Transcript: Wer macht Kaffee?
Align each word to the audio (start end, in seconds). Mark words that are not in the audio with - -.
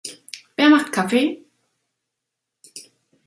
Wer 0.55 0.71
macht 0.71 0.91
Kaffee? 0.91 1.45